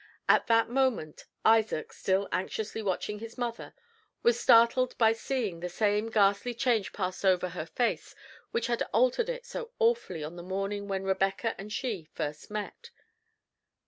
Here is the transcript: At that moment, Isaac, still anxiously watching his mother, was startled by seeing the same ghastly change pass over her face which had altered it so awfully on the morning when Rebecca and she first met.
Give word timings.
At 0.27 0.47
that 0.47 0.67
moment, 0.67 1.25
Isaac, 1.45 1.93
still 1.93 2.27
anxiously 2.31 2.81
watching 2.81 3.19
his 3.19 3.37
mother, 3.37 3.75
was 4.23 4.39
startled 4.39 4.97
by 4.97 5.13
seeing 5.13 5.59
the 5.59 5.69
same 5.69 6.09
ghastly 6.09 6.55
change 6.55 6.91
pass 6.91 7.23
over 7.23 7.49
her 7.49 7.67
face 7.67 8.15
which 8.49 8.65
had 8.65 8.81
altered 8.93 9.29
it 9.29 9.45
so 9.45 9.69
awfully 9.77 10.23
on 10.23 10.37
the 10.37 10.41
morning 10.41 10.87
when 10.87 11.03
Rebecca 11.03 11.53
and 11.59 11.71
she 11.71 12.09
first 12.15 12.49
met. 12.49 12.89